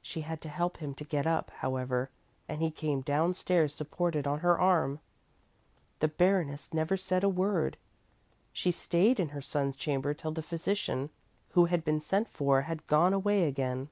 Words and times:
She 0.00 0.22
had 0.22 0.40
to 0.40 0.48
help 0.48 0.78
him 0.78 0.94
to 0.94 1.04
get 1.04 1.26
up, 1.26 1.50
however, 1.58 2.08
and 2.48 2.62
he 2.62 2.70
came 2.70 3.02
downstairs 3.02 3.74
supported 3.74 4.26
on 4.26 4.38
her 4.38 4.58
arm. 4.58 4.98
The 5.98 6.08
Baroness 6.08 6.72
never 6.72 6.96
said 6.96 7.22
a 7.22 7.28
word. 7.28 7.76
She 8.54 8.70
stayed 8.72 9.20
in 9.20 9.28
her 9.36 9.42
son's 9.42 9.76
chamber 9.76 10.14
till 10.14 10.32
the 10.32 10.42
physician 10.42 11.10
who 11.50 11.66
had 11.66 11.84
been 11.84 12.00
sent 12.00 12.28
for 12.30 12.62
had 12.62 12.86
gone 12.86 13.12
away 13.12 13.46
again. 13.46 13.90